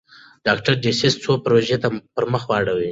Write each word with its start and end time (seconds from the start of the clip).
ډاکټر 0.45 0.73
ډسیس 0.83 1.13
څو 1.23 1.31
پروژې 1.43 1.77
پرمخ 2.15 2.43
وړي. 2.47 2.79